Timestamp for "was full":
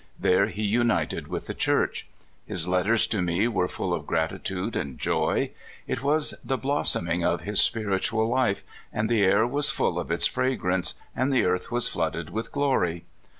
9.45-9.99